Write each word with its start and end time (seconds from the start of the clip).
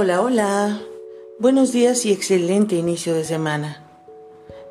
Hola, 0.00 0.22
hola. 0.22 0.80
Buenos 1.40 1.72
días 1.72 2.06
y 2.06 2.12
excelente 2.12 2.76
inicio 2.76 3.14
de 3.14 3.24
semana. 3.24 3.82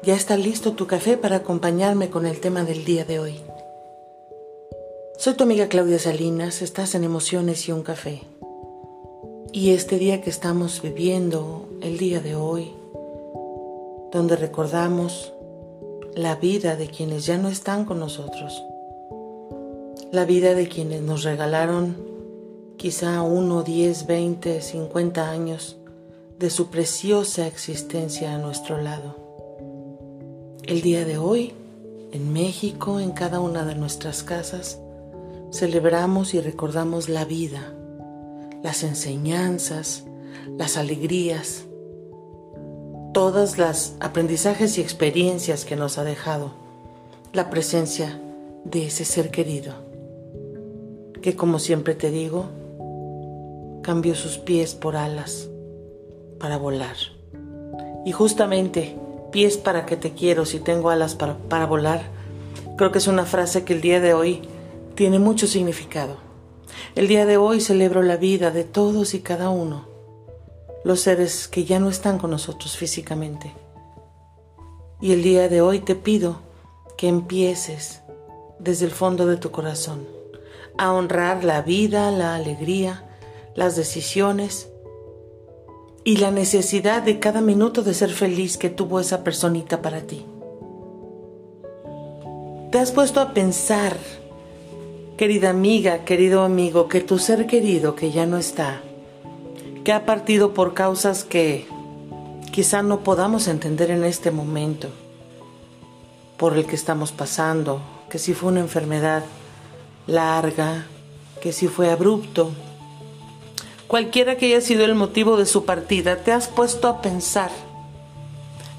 Ya 0.01 0.15
está 0.15 0.37
listo 0.37 0.71
tu 0.71 0.87
café 0.87 1.17
para 1.17 1.35
acompañarme 1.35 2.09
con 2.09 2.25
el 2.25 2.39
tema 2.39 2.63
del 2.63 2.85
día 2.85 3.03
de 3.03 3.19
hoy. 3.19 3.41
Soy 5.17 5.33
tu 5.33 5.43
amiga 5.43 5.67
Claudia 5.67 5.99
Salinas, 5.99 6.61
estás 6.61 6.95
en 6.95 7.03
Emociones 7.03 7.67
y 7.67 7.73
un 7.73 7.83
café. 7.83 8.21
Y 9.51 9.71
este 9.71 9.97
día 9.97 10.21
que 10.21 10.29
estamos 10.29 10.81
viviendo, 10.81 11.67
el 11.81 11.97
día 11.97 12.21
de 12.21 12.35
hoy, 12.35 12.71
donde 14.13 14.37
recordamos 14.37 15.33
la 16.15 16.35
vida 16.35 16.77
de 16.77 16.87
quienes 16.87 17.25
ya 17.25 17.37
no 17.37 17.49
están 17.49 17.83
con 17.83 17.99
nosotros, 17.99 18.63
la 20.09 20.23
vida 20.23 20.53
de 20.53 20.69
quienes 20.69 21.01
nos 21.01 21.25
regalaron 21.25 22.16
quizá 22.77 23.23
uno, 23.23 23.63
diez, 23.63 24.05
veinte, 24.05 24.61
cincuenta 24.61 25.31
años 25.31 25.77
de 26.37 26.51
su 26.51 26.67
preciosa 26.67 27.47
existencia 27.47 28.35
a 28.35 28.37
nuestro 28.37 28.79
lado. 28.79 29.15
El 30.63 30.81
día 30.81 31.03
de 31.03 31.17
hoy, 31.17 31.53
en 32.11 32.31
México, 32.31 32.99
en 32.99 33.11
cada 33.11 33.39
una 33.39 33.65
de 33.65 33.73
nuestras 33.73 34.21
casas, 34.21 34.79
celebramos 35.51 36.35
y 36.35 36.39
recordamos 36.39 37.09
la 37.09 37.25
vida, 37.25 37.73
las 38.61 38.83
enseñanzas, 38.83 40.03
las 40.55 40.77
alegrías, 40.77 41.63
todas 43.11 43.57
las 43.57 43.95
aprendizajes 43.99 44.77
y 44.77 44.81
experiencias 44.81 45.65
que 45.65 45.75
nos 45.75 45.97
ha 45.97 46.03
dejado 46.03 46.51
la 47.33 47.49
presencia 47.49 48.21
de 48.65 48.85
ese 48.85 49.03
ser 49.03 49.31
querido, 49.31 49.73
que 51.23 51.35
como 51.35 51.57
siempre 51.57 51.95
te 51.95 52.11
digo, 52.11 52.45
cambió 53.87 54.15
sus 54.15 54.37
pies 54.37 54.75
por 54.75 54.97
alas 54.97 55.47
para 56.41 56.57
volar. 56.57 56.97
Y 58.05 58.11
justamente, 58.11 58.97
pies 59.31 59.55
para 59.55 59.85
que 59.85 59.95
te 59.95 60.11
quiero 60.11 60.45
si 60.45 60.59
tengo 60.59 60.89
alas 60.89 61.15
para, 61.15 61.37
para 61.37 61.67
volar, 61.67 62.01
creo 62.77 62.91
que 62.91 62.97
es 62.97 63.07
una 63.07 63.25
frase 63.25 63.63
que 63.63 63.71
el 63.71 63.79
día 63.79 64.01
de 64.01 64.13
hoy 64.13 64.41
tiene 64.95 65.19
mucho 65.19 65.47
significado. 65.47 66.17
El 66.95 67.07
día 67.07 67.25
de 67.25 67.37
hoy 67.37 67.61
celebro 67.61 68.01
la 68.01 68.17
vida 68.17 68.51
de 68.51 68.65
todos 68.65 69.13
y 69.13 69.21
cada 69.21 69.49
uno, 69.51 69.87
los 70.83 70.99
seres 70.99 71.47
que 71.47 71.63
ya 71.63 71.79
no 71.79 71.87
están 71.87 72.19
con 72.19 72.31
nosotros 72.31 72.75
físicamente. 72.75 73.53
Y 74.99 75.13
el 75.13 75.23
día 75.23 75.47
de 75.47 75.61
hoy 75.61 75.79
te 75.79 75.95
pido 75.95 76.41
que 76.97 77.07
empieces 77.07 78.01
desde 78.59 78.83
el 78.83 78.91
fondo 78.91 79.27
de 79.27 79.37
tu 79.37 79.51
corazón 79.51 80.05
a 80.77 80.91
honrar 80.91 81.45
la 81.45 81.61
vida, 81.61 82.11
la 82.11 82.35
alegría, 82.35 83.06
las 83.57 83.75
decisiones 83.75 84.69
y 86.03 86.17
la 86.17 86.29
necesidad 86.29 87.01
de 87.01 87.17
cada 87.17 87.41
minuto 87.41 87.81
de 87.81 87.95
ser 87.95 88.11
feliz 88.11 88.55
que 88.55 88.69
tuvo 88.69 88.99
esa 88.99 89.23
personita 89.23 89.81
para 89.81 90.01
ti. 90.01 90.23
¿Te 92.71 92.77
has 92.77 92.91
puesto 92.91 93.19
a 93.19 93.33
pensar, 93.33 93.97
querida 95.17 95.49
amiga, 95.49 96.05
querido 96.05 96.43
amigo, 96.43 96.87
que 96.87 97.01
tu 97.01 97.17
ser 97.17 97.47
querido 97.47 97.95
que 97.95 98.11
ya 98.11 98.27
no 98.27 98.37
está, 98.37 98.83
que 99.83 99.91
ha 99.91 100.05
partido 100.05 100.53
por 100.53 100.75
causas 100.75 101.23
que 101.23 101.65
quizá 102.51 102.83
no 102.83 102.99
podamos 102.99 103.47
entender 103.47 103.89
en 103.89 104.03
este 104.03 104.29
momento, 104.29 104.89
por 106.37 106.55
el 106.55 106.67
que 106.67 106.75
estamos 106.75 107.11
pasando, 107.11 107.81
que 108.07 108.19
si 108.19 108.35
fue 108.35 108.51
una 108.51 108.59
enfermedad 108.59 109.23
larga, 110.05 110.85
que 111.41 111.51
si 111.51 111.67
fue 111.67 111.89
abrupto, 111.89 112.51
Cualquiera 113.87 114.35
que 114.35 114.47
haya 114.47 114.59
sido 114.59 114.83
el 114.83 114.95
motivo 114.95 115.37
de 115.37 115.45
su 115.45 115.63
partida, 115.63 116.17
¿te 116.17 116.33
has 116.33 116.49
puesto 116.49 116.89
a 116.89 117.01
pensar 117.01 117.51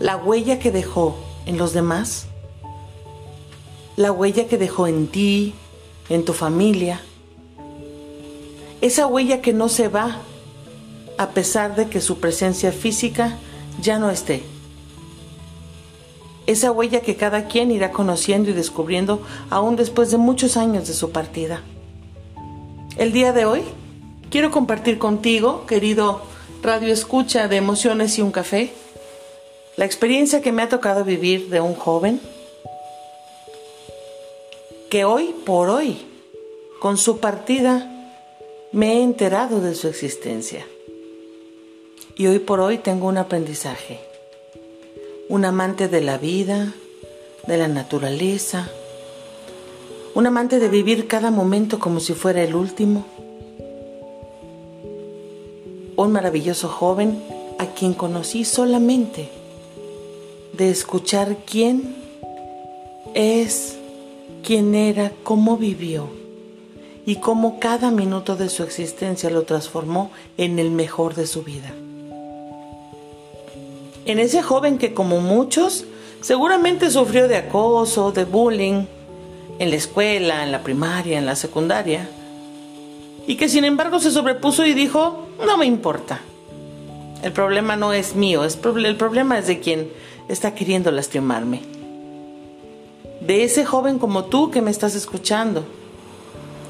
la 0.00 0.16
huella 0.16 0.58
que 0.58 0.70
dejó 0.70 1.16
en 1.46 1.56
los 1.56 1.72
demás? 1.72 2.26
La 3.96 4.12
huella 4.12 4.46
que 4.48 4.58
dejó 4.58 4.86
en 4.86 5.06
ti, 5.06 5.54
en 6.10 6.26
tu 6.26 6.34
familia. 6.34 7.00
Esa 8.82 9.06
huella 9.06 9.40
que 9.40 9.54
no 9.54 9.70
se 9.70 9.88
va 9.88 10.18
a 11.16 11.30
pesar 11.30 11.74
de 11.74 11.88
que 11.88 12.02
su 12.02 12.18
presencia 12.18 12.70
física 12.70 13.38
ya 13.80 13.98
no 13.98 14.10
esté. 14.10 14.42
Esa 16.46 16.70
huella 16.70 17.00
que 17.00 17.16
cada 17.16 17.46
quien 17.46 17.70
irá 17.70 17.92
conociendo 17.92 18.50
y 18.50 18.52
descubriendo 18.52 19.22
aún 19.48 19.74
después 19.74 20.10
de 20.10 20.18
muchos 20.18 20.58
años 20.58 20.86
de 20.86 20.92
su 20.92 21.12
partida. 21.12 21.62
El 22.98 23.12
día 23.12 23.32
de 23.32 23.46
hoy 23.46 23.62
Quiero 24.30 24.50
compartir 24.50 24.98
contigo, 24.98 25.64
querido 25.64 26.20
Radio 26.62 26.92
Escucha 26.92 27.48
de 27.48 27.56
Emociones 27.56 28.18
y 28.18 28.22
un 28.22 28.30
Café, 28.30 28.70
la 29.76 29.86
experiencia 29.86 30.42
que 30.42 30.52
me 30.52 30.60
ha 30.60 30.68
tocado 30.68 31.02
vivir 31.02 31.48
de 31.48 31.62
un 31.62 31.74
joven 31.74 32.20
que 34.90 35.06
hoy 35.06 35.34
por 35.46 35.70
hoy, 35.70 35.96
con 36.78 36.98
su 36.98 37.20
partida, 37.20 37.90
me 38.70 38.98
he 38.98 39.02
enterado 39.02 39.62
de 39.62 39.74
su 39.74 39.88
existencia. 39.88 40.66
Y 42.14 42.26
hoy 42.26 42.38
por 42.38 42.60
hoy 42.60 42.76
tengo 42.76 43.06
un 43.06 43.16
aprendizaje, 43.16 43.98
un 45.30 45.46
amante 45.46 45.88
de 45.88 46.02
la 46.02 46.18
vida, 46.18 46.74
de 47.46 47.56
la 47.56 47.68
naturaleza, 47.68 48.68
un 50.14 50.26
amante 50.26 50.58
de 50.58 50.68
vivir 50.68 51.06
cada 51.06 51.30
momento 51.30 51.78
como 51.78 51.98
si 51.98 52.12
fuera 52.12 52.42
el 52.42 52.54
último 52.54 53.06
un 56.04 56.12
maravilloso 56.12 56.68
joven 56.68 57.20
a 57.58 57.66
quien 57.66 57.92
conocí 57.92 58.44
solamente 58.44 59.28
de 60.52 60.70
escuchar 60.70 61.38
quién 61.44 61.96
es, 63.14 63.76
quién 64.44 64.76
era, 64.76 65.10
cómo 65.24 65.56
vivió 65.56 66.08
y 67.04 67.16
cómo 67.16 67.58
cada 67.58 67.90
minuto 67.90 68.36
de 68.36 68.48
su 68.48 68.62
existencia 68.62 69.28
lo 69.28 69.42
transformó 69.42 70.12
en 70.36 70.60
el 70.60 70.70
mejor 70.70 71.16
de 71.16 71.26
su 71.26 71.42
vida. 71.42 71.74
En 74.04 74.20
ese 74.20 74.40
joven 74.40 74.78
que 74.78 74.94
como 74.94 75.20
muchos 75.20 75.84
seguramente 76.20 76.90
sufrió 76.90 77.26
de 77.26 77.38
acoso, 77.38 78.12
de 78.12 78.24
bullying, 78.24 78.84
en 79.58 79.70
la 79.70 79.76
escuela, 79.76 80.44
en 80.44 80.52
la 80.52 80.62
primaria, 80.62 81.18
en 81.18 81.26
la 81.26 81.34
secundaria, 81.34 82.08
y 83.28 83.36
que 83.36 83.50
sin 83.50 83.66
embargo 83.66 84.00
se 84.00 84.10
sobrepuso 84.10 84.64
y 84.64 84.72
dijo, 84.72 85.26
no 85.46 85.58
me 85.58 85.66
importa. 85.66 86.20
El 87.22 87.30
problema 87.32 87.76
no 87.76 87.92
es 87.92 88.16
mío, 88.16 88.42
el 88.42 88.96
problema 88.96 89.38
es 89.38 89.46
de 89.46 89.60
quien 89.60 89.92
está 90.28 90.54
queriendo 90.54 90.90
lastimarme. 90.90 91.60
De 93.20 93.44
ese 93.44 93.66
joven 93.66 93.98
como 93.98 94.24
tú 94.24 94.50
que 94.50 94.62
me 94.62 94.70
estás 94.70 94.94
escuchando. 94.94 95.66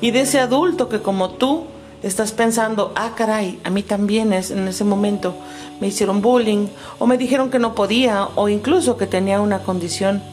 Y 0.00 0.10
de 0.10 0.22
ese 0.22 0.40
adulto 0.40 0.88
que 0.88 1.00
como 1.00 1.30
tú 1.30 1.66
estás 2.02 2.32
pensando, 2.32 2.92
ah, 2.96 3.12
caray, 3.16 3.60
a 3.62 3.70
mí 3.70 3.84
también 3.84 4.32
es, 4.32 4.50
en 4.50 4.66
ese 4.66 4.82
momento 4.82 5.36
me 5.80 5.86
hicieron 5.86 6.22
bullying 6.22 6.66
o 6.98 7.06
me 7.06 7.18
dijeron 7.18 7.50
que 7.50 7.60
no 7.60 7.76
podía 7.76 8.30
o 8.34 8.48
incluso 8.48 8.96
que 8.96 9.06
tenía 9.06 9.40
una 9.40 9.60
condición 9.60 10.24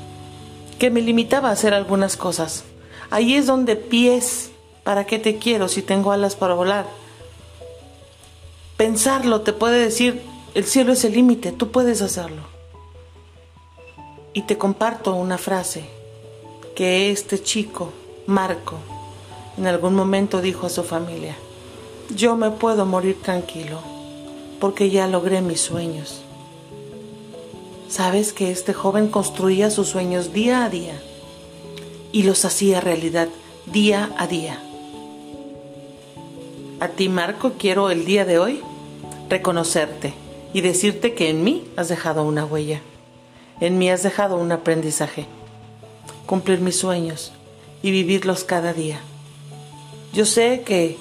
que 0.79 0.89
me 0.89 1.01
limitaba 1.01 1.49
a 1.49 1.53
hacer 1.53 1.75
algunas 1.75 2.17
cosas. 2.17 2.63
Ahí 3.11 3.35
es 3.35 3.45
donde 3.45 3.75
pies 3.75 4.49
¿Para 4.85 5.07
qué 5.07 5.17
te 5.17 5.39
quiero 5.39 5.67
si 5.67 5.81
tengo 5.81 6.11
alas 6.11 6.35
para 6.35 6.53
volar? 6.53 6.85
Pensarlo 8.77 9.41
te 9.41 9.51
puede 9.51 9.79
decir, 9.79 10.21
el 10.53 10.63
cielo 10.63 10.93
es 10.93 11.03
el 11.03 11.13
límite, 11.13 11.51
tú 11.51 11.71
puedes 11.71 12.03
hacerlo. 12.03 12.43
Y 14.31 14.43
te 14.43 14.59
comparto 14.59 15.15
una 15.15 15.39
frase 15.39 15.85
que 16.75 17.09
este 17.09 17.41
chico, 17.41 17.93
Marco, 18.27 18.75
en 19.57 19.65
algún 19.65 19.95
momento 19.95 20.39
dijo 20.39 20.67
a 20.67 20.69
su 20.69 20.83
familia, 20.83 21.35
yo 22.15 22.35
me 22.35 22.51
puedo 22.51 22.85
morir 22.85 23.19
tranquilo 23.23 23.79
porque 24.59 24.91
ya 24.91 25.07
logré 25.07 25.41
mis 25.41 25.61
sueños. 25.61 26.21
Sabes 27.89 28.33
que 28.33 28.51
este 28.51 28.75
joven 28.75 29.07
construía 29.07 29.71
sus 29.71 29.87
sueños 29.87 30.31
día 30.31 30.63
a 30.63 30.69
día 30.69 31.01
y 32.11 32.21
los 32.21 32.45
hacía 32.45 32.81
realidad 32.81 33.29
día 33.65 34.11
a 34.19 34.27
día. 34.27 34.61
A 36.79 36.89
ti, 36.89 37.07
Marco, 37.07 37.53
quiero 37.57 37.89
el 37.89 38.03
día 38.03 38.25
de 38.25 38.37
hoy 38.37 38.61
reconocerte 39.29 40.13
y 40.53 40.59
decirte 40.59 41.13
que 41.13 41.29
en 41.29 41.41
mí 41.41 41.65
has 41.77 41.87
dejado 41.87 42.23
una 42.23 42.43
huella. 42.43 42.81
En 43.61 43.77
mí 43.77 43.89
has 43.89 44.03
dejado 44.03 44.35
un 44.35 44.51
aprendizaje. 44.51 45.25
Cumplir 46.25 46.59
mis 46.59 46.77
sueños 46.77 47.31
y 47.81 47.91
vivirlos 47.91 48.43
cada 48.43 48.73
día. 48.73 48.99
Yo 50.11 50.25
sé 50.25 50.63
que 50.65 50.97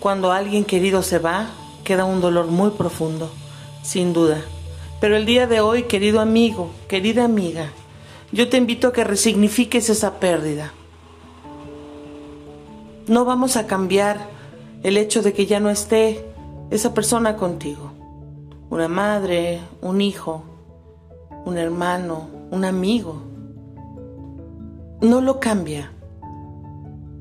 cuando 0.00 0.32
alguien 0.32 0.64
querido 0.64 1.04
se 1.04 1.20
va, 1.20 1.50
queda 1.84 2.04
un 2.04 2.20
dolor 2.20 2.46
muy 2.46 2.70
profundo, 2.70 3.30
sin 3.82 4.12
duda. 4.12 4.42
Pero 5.00 5.16
el 5.16 5.24
día 5.24 5.46
de 5.46 5.60
hoy, 5.60 5.84
querido 5.84 6.20
amigo, 6.20 6.72
querida 6.88 7.24
amiga, 7.24 7.70
yo 8.32 8.48
te 8.48 8.56
invito 8.56 8.88
a 8.88 8.92
que 8.92 9.04
resignifiques 9.04 9.88
esa 9.88 10.18
pérdida. 10.18 10.72
No 13.06 13.24
vamos 13.24 13.56
a 13.56 13.68
cambiar 13.68 14.39
el 14.82 14.96
hecho 14.96 15.22
de 15.22 15.32
que 15.32 15.46
ya 15.46 15.60
no 15.60 15.70
esté 15.70 16.24
esa 16.70 16.94
persona 16.94 17.36
contigo, 17.36 17.92
una 18.70 18.88
madre, 18.88 19.60
un 19.82 20.00
hijo, 20.00 20.44
un 21.44 21.58
hermano, 21.58 22.28
un 22.50 22.64
amigo. 22.64 23.22
No 25.00 25.20
lo 25.20 25.40
cambia. 25.40 25.92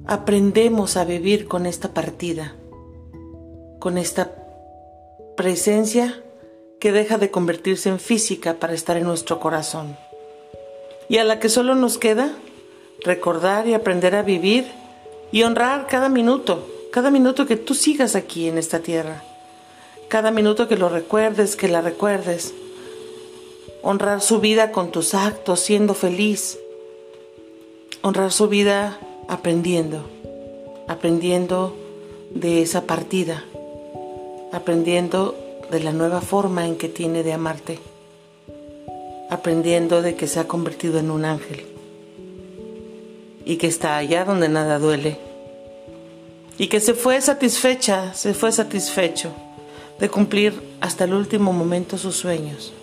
Aprendemos 0.06 0.98
a 0.98 1.06
vivir 1.06 1.48
con 1.48 1.66
esta 1.66 1.94
partida, 1.94 2.54
con 3.80 3.98
esta 3.98 4.32
presencia 5.36 6.22
que 6.80 6.92
deja 6.92 7.18
de 7.18 7.32
convertirse 7.32 7.90
en 7.90 8.00
física 8.00 8.56
para 8.56 8.74
estar 8.74 8.98
en 8.98 9.04
nuestro 9.04 9.40
corazón. 9.40 9.98
Y 11.10 11.18
a 11.18 11.24
la 11.24 11.40
que 11.40 11.50
solo 11.50 11.76
nos 11.76 11.98
queda 11.98 12.32
recordar 13.04 13.68
y 13.68 13.74
aprender 13.74 14.16
a 14.16 14.22
vivir 14.22 14.68
y 15.32 15.44
honrar 15.44 15.88
cada 15.88 16.10
minuto, 16.10 16.66
cada 16.92 17.12
minuto 17.12 17.46
que 17.46 17.56
tú 17.56 17.76
sigas 17.76 18.16
aquí 18.16 18.48
en 18.48 18.58
esta 18.58 18.80
tierra, 18.80 19.24
cada 20.08 20.32
minuto 20.32 20.68
que 20.68 20.76
lo 20.76 20.90
recuerdes, 20.90 21.56
que 21.56 21.68
la 21.68 21.82
recuerdes, 21.82 22.54
honrar 23.84 24.22
su 24.22 24.40
vida 24.40 24.72
con 24.72 24.92
tus 24.92 25.14
actos, 25.14 25.60
siendo 25.60 25.94
feliz, 25.94 26.58
honrar 28.02 28.32
su 28.32 28.48
vida 28.48 29.00
aprendiendo, 29.28 30.10
aprendiendo 30.88 31.76
de 32.32 32.64
esa 32.64 32.86
partida, 32.86 33.46
aprendiendo 34.52 35.36
de 35.70 35.82
la 35.82 35.94
nueva 35.94 36.22
forma 36.22 36.66
en 36.66 36.76
que 36.76 36.90
tiene 36.90 37.22
de 37.22 37.34
amarte, 37.34 37.80
aprendiendo 39.30 40.02
de 40.02 40.16
que 40.16 40.28
se 40.28 40.40
ha 40.40 40.48
convertido 40.48 40.98
en 40.98 41.12
un 41.12 41.26
ángel 41.26 41.68
y 43.46 43.58
que 43.58 43.68
está 43.68 43.98
allá 43.98 44.26
donde 44.26 44.50
nada 44.50 44.80
duele. 44.80 45.29
Y 46.60 46.68
que 46.68 46.82
se 46.82 46.94
fue 46.94 47.22
satisfecha, 47.22 48.14
se 48.14 48.34
fue 48.34 48.52
satisfecho 48.52 49.32
de 49.98 50.10
cumplir 50.10 50.62
hasta 50.82 51.06
el 51.06 51.14
último 51.14 51.54
momento 51.54 51.98
sus 51.98 52.18
sueños. 52.18 52.74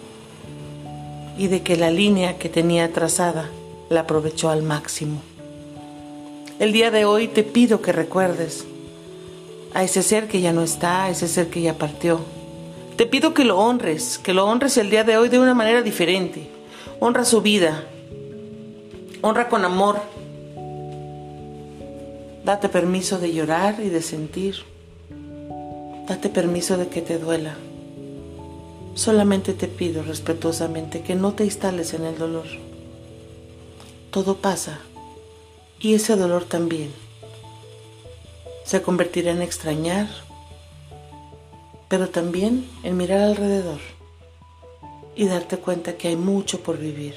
Y 1.37 1.49
de 1.49 1.63
que 1.63 1.77
la 1.77 1.91
línea 1.91 2.39
que 2.39 2.49
tenía 2.49 2.91
trazada 2.91 3.51
la 3.91 4.01
aprovechó 4.01 4.49
al 4.49 4.63
máximo. 4.63 5.21
El 6.59 6.73
día 6.73 6.91
de 6.91 7.05
hoy 7.05 7.29
te 7.29 7.43
pido 7.43 7.83
que 7.83 7.93
recuerdes 7.93 8.65
a 9.75 9.85
ese 9.85 10.03
ser 10.03 10.27
que 10.27 10.41
ya 10.41 10.55
no 10.55 10.63
está, 10.63 11.05
a 11.05 11.11
ese 11.11 11.29
ser 11.29 11.51
que 11.51 11.61
ya 11.61 11.75
partió. 11.75 12.21
Te 12.97 13.05
pido 13.05 13.35
que 13.35 13.45
lo 13.45 13.59
honres, 13.59 14.17
que 14.17 14.33
lo 14.33 14.47
honres 14.47 14.79
el 14.79 14.89
día 14.89 15.05
de 15.05 15.19
hoy 15.19 15.29
de 15.29 15.39
una 15.39 15.53
manera 15.53 15.83
diferente. 15.83 16.49
Honra 16.99 17.27
su 17.27 17.43
vida, 17.43 17.85
honra 19.21 19.51
con 19.51 19.67
amor 19.67 20.01
Date 22.47 22.69
permiso 22.69 23.19
de 23.19 23.33
llorar 23.33 23.81
y 23.81 23.89
de 23.89 24.01
sentir. 24.01 24.55
Date 26.07 26.29
permiso 26.29 26.77
de 26.77 26.87
que 26.87 27.03
te 27.03 27.19
duela. 27.19 27.57
Solamente 28.95 29.53
te 29.53 29.67
pido 29.67 30.05
respetuosamente 30.05 31.03
que 31.03 31.17
no 31.17 31.35
te 31.35 31.45
instales 31.45 31.93
en 31.93 32.05
el 32.05 32.17
dolor. 32.17 32.47
Todo 34.13 34.37
pasa 34.37 34.79
y 35.81 35.95
ese 35.95 36.15
dolor 36.15 36.45
también. 36.45 36.93
Se 38.65 38.81
convertirá 38.81 39.33
en 39.33 39.43
extrañar, 39.43 40.07
pero 41.89 42.11
también 42.11 42.65
en 42.85 42.97
mirar 42.97 43.23
alrededor 43.23 43.81
y 45.17 45.27
darte 45.27 45.57
cuenta 45.57 45.97
que 45.97 46.07
hay 46.07 46.17
mucho 46.17 46.61
por 46.61 46.79
vivir, 46.79 47.17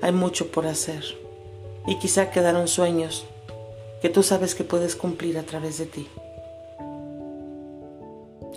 hay 0.00 0.12
mucho 0.12 0.50
por 0.50 0.66
hacer 0.66 1.04
y 1.86 1.98
quizá 1.98 2.30
quedaron 2.30 2.68
sueños 2.68 3.26
que 4.00 4.08
tú 4.08 4.22
sabes 4.22 4.54
que 4.54 4.64
puedes 4.64 4.96
cumplir 4.96 5.38
a 5.38 5.42
través 5.42 5.78
de 5.78 5.86
ti. 5.86 6.08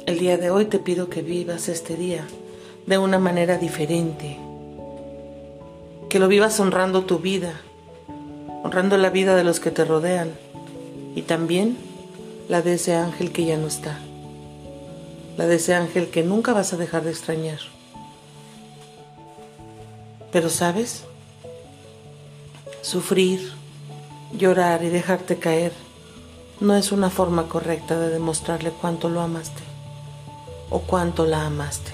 El 0.05 0.19
día 0.19 0.37
de 0.37 0.49
hoy 0.49 0.65
te 0.65 0.79
pido 0.79 1.09
que 1.09 1.21
vivas 1.21 1.69
este 1.69 1.95
día 1.95 2.25
de 2.85 2.97
una 2.97 3.19
manera 3.19 3.57
diferente, 3.57 4.37
que 6.09 6.19
lo 6.19 6.27
vivas 6.27 6.59
honrando 6.59 7.05
tu 7.05 7.19
vida, 7.19 7.61
honrando 8.63 8.97
la 8.97 9.11
vida 9.11 9.35
de 9.35 9.43
los 9.43 9.59
que 9.59 9.71
te 9.71 9.85
rodean 9.85 10.31
y 11.15 11.21
también 11.21 11.77
la 12.47 12.61
de 12.61 12.73
ese 12.73 12.95
ángel 12.95 13.31
que 13.31 13.45
ya 13.45 13.57
no 13.57 13.67
está, 13.67 13.99
la 15.37 15.45
de 15.45 15.55
ese 15.55 15.75
ángel 15.75 16.09
que 16.09 16.23
nunca 16.23 16.53
vas 16.53 16.73
a 16.73 16.77
dejar 16.77 17.03
de 17.03 17.11
extrañar. 17.11 17.59
Pero 20.31 20.49
sabes, 20.49 21.03
sufrir, 22.81 23.58
Llorar 24.31 24.83
y 24.83 24.89
dejarte 24.89 25.37
caer 25.37 25.73
no 26.59 26.75
es 26.75 26.91
una 26.91 27.09
forma 27.09 27.47
correcta 27.47 27.99
de 27.99 28.09
demostrarle 28.09 28.69
cuánto 28.69 29.09
lo 29.09 29.21
amaste 29.21 29.63
o 30.69 30.79
cuánto 30.79 31.25
la 31.25 31.45
amaste. 31.45 31.91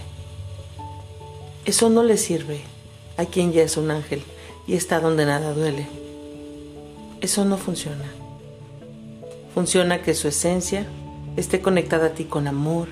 Eso 1.66 1.90
no 1.90 2.04
le 2.04 2.18
sirve 2.18 2.62
a 3.18 3.26
quien 3.26 3.54
ya 3.54 3.64
es 3.64 3.78
un 3.78 3.90
ángel 3.90 4.22
y 4.68 4.76
está 4.76 5.00
donde 5.00 5.26
nada 5.26 5.54
duele. 5.54 5.88
Eso 7.22 7.46
no 7.46 7.58
funciona. 7.58 8.06
Funciona 9.54 10.02
que 10.02 10.14
su 10.14 10.28
esencia 10.28 10.86
esté 11.38 11.62
conectada 11.62 12.08
a 12.08 12.14
ti 12.14 12.26
con 12.26 12.48
amor, 12.48 12.90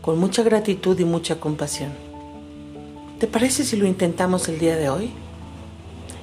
con 0.00 0.18
mucha 0.18 0.42
gratitud 0.42 0.98
y 0.98 1.04
mucha 1.04 1.38
compasión. 1.38 1.92
¿Te 3.20 3.26
parece 3.26 3.64
si 3.64 3.76
lo 3.76 3.86
intentamos 3.86 4.48
el 4.48 4.58
día 4.58 4.76
de 4.76 4.88
hoy? 4.88 5.10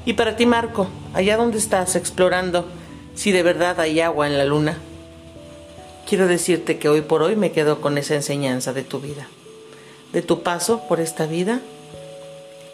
Y 0.05 0.13
para 0.13 0.35
ti, 0.35 0.45
Marco, 0.45 0.87
allá 1.13 1.35
donde 1.35 1.57
estás 1.57 1.95
explorando 1.95 2.65
si 3.15 3.31
de 3.31 3.43
verdad 3.43 3.79
hay 3.79 4.01
agua 4.01 4.27
en 4.27 4.37
la 4.37 4.45
luna, 4.45 4.77
quiero 6.07 6.27
decirte 6.27 6.77
que 6.77 6.89
hoy 6.89 7.01
por 7.01 7.23
hoy 7.23 7.35
me 7.35 7.51
quedo 7.51 7.81
con 7.81 7.97
esa 7.97 8.13
enseñanza 8.13 8.71
de 8.71 8.83
tu 8.83 8.99
vida, 8.99 9.27
de 10.13 10.21
tu 10.21 10.43
paso 10.43 10.83
por 10.87 10.99
esta 10.99 11.25
vida 11.25 11.59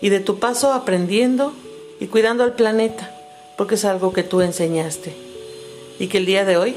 y 0.02 0.10
de 0.10 0.20
tu 0.20 0.40
paso 0.40 0.74
aprendiendo 0.74 1.54
y 2.00 2.08
cuidando 2.08 2.44
al 2.44 2.54
planeta, 2.54 3.16
porque 3.58 3.76
es 3.76 3.86
algo 3.86 4.12
que 4.12 4.24
tú 4.24 4.42
enseñaste 4.42 5.16
y 6.00 6.08
que 6.08 6.18
el 6.18 6.26
día 6.26 6.44
de 6.44 6.58
hoy, 6.58 6.76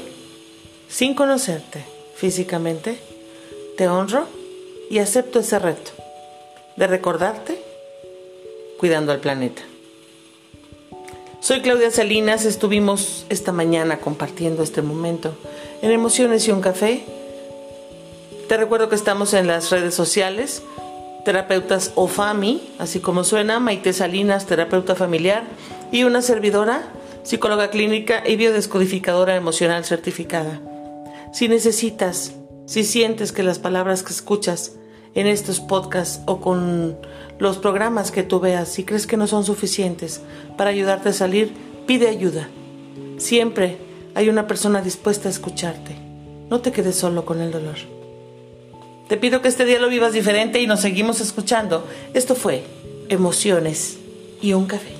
sin 0.87 1.15
conocerte 1.15 1.83
físicamente, 2.15 2.97
te 3.75 3.89
honro 3.89 4.27
y 4.89 4.99
acepto 4.99 5.39
ese 5.39 5.59
reto 5.59 5.91
de 6.77 6.87
recordarte 6.87 7.59
cuidando 8.77 9.11
al 9.11 9.19
planeta. 9.19 9.63
Soy 11.45 11.61
Claudia 11.61 11.91
Salinas, 11.91 12.43
estuvimos 12.43 13.27
esta 13.29 13.51
mañana 13.51 13.99
compartiendo 13.99 14.63
este 14.63 14.81
momento 14.81 15.37
en 15.83 15.91
Emociones 15.91 16.47
y 16.47 16.51
un 16.51 16.59
Café. 16.59 17.03
Te 18.49 18.57
recuerdo 18.57 18.89
que 18.89 18.95
estamos 18.95 19.35
en 19.35 19.45
las 19.45 19.69
redes 19.69 19.93
sociales, 19.93 20.63
terapeutas 21.23 21.91
OFAMI, 21.93 22.73
así 22.79 22.99
como 22.99 23.23
suena, 23.23 23.59
Maite 23.59 23.93
Salinas, 23.93 24.47
terapeuta 24.47 24.95
familiar, 24.95 25.43
y 25.91 26.03
una 26.03 26.23
servidora, 26.23 26.91
psicóloga 27.21 27.69
clínica 27.69 28.23
y 28.25 28.37
biodescodificadora 28.37 29.35
emocional 29.35 29.85
certificada. 29.85 30.59
Si 31.31 31.47
necesitas, 31.47 32.33
si 32.65 32.83
sientes 32.83 33.31
que 33.31 33.43
las 33.43 33.59
palabras 33.59 34.01
que 34.01 34.13
escuchas 34.13 34.77
en 35.15 35.27
estos 35.27 35.59
podcasts 35.59 36.21
o 36.25 36.39
con 36.39 36.97
los 37.39 37.57
programas 37.57 38.11
que 38.11 38.23
tú 38.23 38.39
veas, 38.39 38.69
si 38.69 38.83
crees 38.83 39.07
que 39.07 39.17
no 39.17 39.27
son 39.27 39.43
suficientes 39.43 40.21
para 40.57 40.69
ayudarte 40.69 41.09
a 41.09 41.13
salir, 41.13 41.53
pide 41.87 42.07
ayuda. 42.07 42.49
Siempre 43.17 43.77
hay 44.13 44.29
una 44.29 44.47
persona 44.47 44.81
dispuesta 44.81 45.27
a 45.27 45.31
escucharte. 45.31 45.95
No 46.49 46.61
te 46.61 46.71
quedes 46.71 46.95
solo 46.95 47.25
con 47.25 47.41
el 47.41 47.51
dolor. 47.51 47.75
Te 49.07 49.17
pido 49.17 49.41
que 49.41 49.47
este 49.47 49.65
día 49.65 49.79
lo 49.79 49.89
vivas 49.89 50.13
diferente 50.13 50.59
y 50.61 50.67
nos 50.67 50.81
seguimos 50.81 51.21
escuchando. 51.21 51.85
Esto 52.13 52.35
fue 52.35 52.63
Emociones 53.07 53.99
y 54.41 54.53
un 54.53 54.65
café. 54.65 54.94